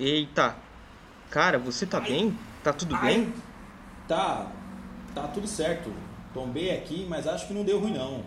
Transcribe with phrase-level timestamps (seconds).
[0.00, 0.56] Eita!
[1.28, 2.34] Cara, você tá bem?
[2.64, 3.06] Tá tudo Ai.
[3.06, 3.34] bem?
[4.08, 4.50] Tá,
[5.14, 5.92] tá tudo certo.
[6.32, 8.24] Tombei aqui, mas acho que não deu ruim não.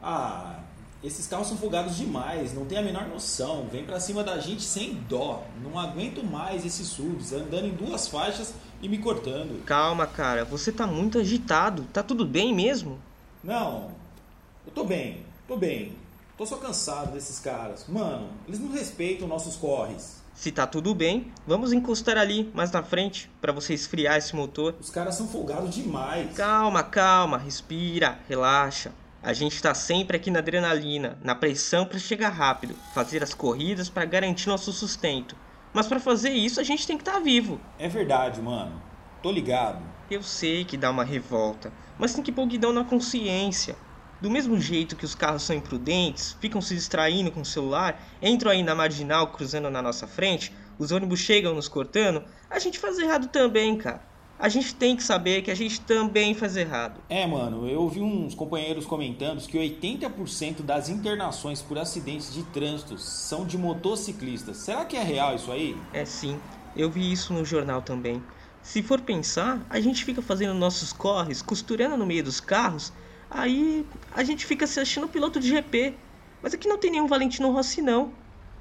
[0.00, 0.60] Ah,
[1.02, 3.66] esses carros são folgados demais, não tem a menor noção.
[3.70, 5.44] Vem pra cima da gente sem dó.
[5.60, 9.64] Não aguento mais esses SUVs andando em duas faixas e me cortando.
[9.64, 11.82] Calma, cara, você tá muito agitado.
[11.92, 13.00] Tá tudo bem mesmo?
[13.42, 13.90] Não,
[14.64, 15.96] eu tô bem, tô bem.
[16.36, 17.86] Tô só cansado desses caras.
[17.88, 20.22] Mano, eles não respeitam nossos corres.
[20.34, 24.74] Se tá tudo bem, vamos encostar ali, mais na frente, pra você esfriar esse motor.
[24.80, 26.34] Os caras são folgados demais.
[26.34, 28.92] Calma, calma, respira, relaxa.
[29.22, 33.88] A gente tá sempre aqui na adrenalina, na pressão para chegar rápido, fazer as corridas
[33.88, 35.36] para garantir nosso sustento.
[35.72, 37.60] Mas para fazer isso a gente tem que estar tá vivo.
[37.78, 38.82] É verdade, mano.
[39.22, 39.80] Tô ligado.
[40.10, 43.76] Eu sei que dá uma revolta, mas tem que pôr o guidão na consciência.
[44.22, 48.52] Do mesmo jeito que os carros são imprudentes, ficam se distraindo com o celular, entram
[48.52, 53.00] aí na marginal cruzando na nossa frente, os ônibus chegam nos cortando, a gente faz
[53.00, 54.00] errado também, cara.
[54.38, 57.00] A gente tem que saber que a gente também faz errado.
[57.08, 62.98] É, mano, eu ouvi uns companheiros comentando que 80% das internações por acidentes de trânsito
[62.98, 64.58] são de motociclistas.
[64.58, 65.76] Será que é real isso aí?
[65.92, 66.38] É sim,
[66.76, 68.22] eu vi isso no jornal também.
[68.62, 72.92] Se for pensar, a gente fica fazendo nossos corres, costurando no meio dos carros,
[73.34, 75.94] aí a gente fica se achando piloto de GP.
[76.42, 78.12] Mas aqui não tem nenhum Valentino Rossi não.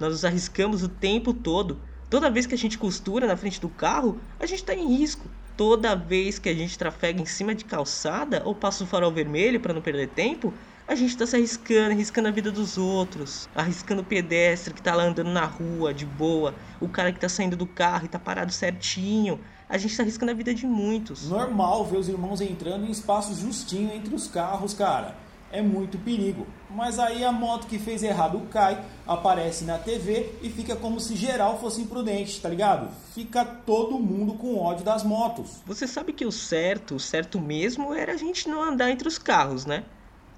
[0.00, 1.80] Nós nos arriscamos o tempo todo.
[2.08, 5.28] Toda vez que a gente costura na frente do carro, a gente está em risco.
[5.56, 9.60] Toda vez que a gente trafega em cima de calçada ou passa o farol vermelho
[9.60, 10.52] para não perder tempo,
[10.86, 14.94] a gente está se arriscando, arriscando a vida dos outros, arriscando o pedestre que está
[14.94, 18.18] lá andando na rua de boa, o cara que está saindo do carro e está
[18.18, 19.40] parado certinho.
[19.68, 21.28] A gente está arriscando a vida de muitos.
[21.28, 25.16] Normal ver os irmãos entrando em espaço justinho entre os carros, cara.
[25.50, 26.46] É muito perigo.
[26.70, 31.16] Mas aí a moto que fez errado cai, aparece na TV e fica como se
[31.16, 32.90] geral fosse imprudente, tá ligado?
[33.12, 35.62] Fica todo mundo com ódio das motos.
[35.66, 39.18] Você sabe que o certo, o certo mesmo era a gente não andar entre os
[39.18, 39.84] carros, né?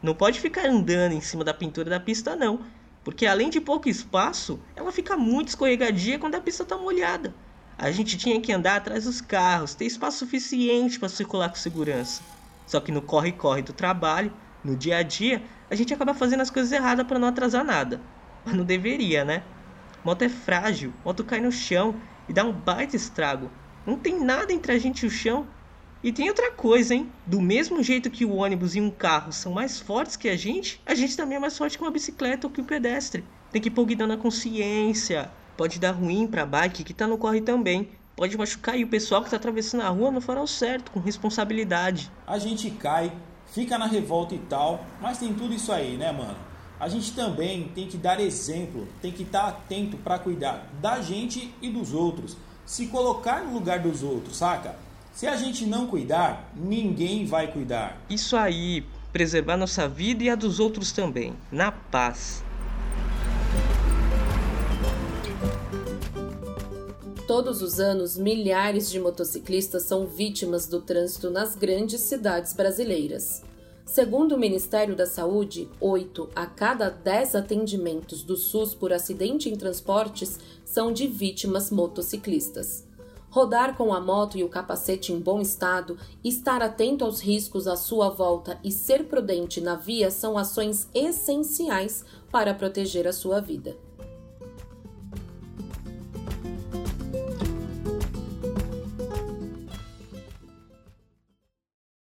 [0.02, 2.60] Não pode ficar andando em cima da pintura da pista não,
[3.04, 7.34] porque além de pouco espaço, ela fica muito escorregadia quando a pista tá molhada.
[7.80, 12.24] A gente tinha que andar atrás dos carros, ter espaço suficiente para circular com segurança.
[12.66, 14.32] Só que no corre-corre do trabalho,
[14.64, 15.40] no dia a dia,
[15.70, 18.00] a gente acaba fazendo as coisas erradas para não atrasar nada.
[18.44, 19.44] Mas não deveria, né?
[20.04, 21.94] Moto é frágil, moto cai no chão
[22.28, 23.48] e dá um baita estrago.
[23.86, 25.46] Não tem nada entre a gente e o chão.
[26.02, 27.12] E tem outra coisa, hein?
[27.24, 30.82] Do mesmo jeito que o ônibus e um carro são mais fortes que a gente,
[30.84, 33.24] a gente também é mais forte que uma bicicleta ou que um pedestre.
[33.52, 35.30] Tem que pôr guidão na consciência.
[35.58, 37.88] Pode dar ruim pra bike que tá no corre também.
[38.14, 41.00] Pode machucar e o pessoal que tá atravessando a rua não fará o certo, com
[41.00, 42.12] responsabilidade.
[42.24, 43.12] A gente cai,
[43.52, 46.36] fica na revolta e tal, mas tem tudo isso aí, né, mano?
[46.78, 51.52] A gente também tem que dar exemplo, tem que estar atento para cuidar da gente
[51.60, 54.76] e dos outros, se colocar no lugar dos outros, saca?
[55.12, 58.00] Se a gente não cuidar, ninguém vai cuidar.
[58.08, 62.44] Isso aí, preservar nossa vida e a dos outros também, na paz.
[67.28, 73.42] Todos os anos, milhares de motociclistas são vítimas do trânsito nas grandes cidades brasileiras.
[73.84, 79.56] Segundo o Ministério da Saúde, 8 a cada 10 atendimentos do SUS por acidente em
[79.56, 82.86] transportes são de vítimas motociclistas.
[83.28, 87.76] Rodar com a moto e o capacete em bom estado, estar atento aos riscos à
[87.76, 93.76] sua volta e ser prudente na via são ações essenciais para proteger a sua vida.